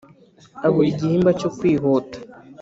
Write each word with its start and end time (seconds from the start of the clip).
abura 0.65 0.87
igihimba 0.91 1.29
cyo 1.39 1.49
kwihuta 1.57 2.17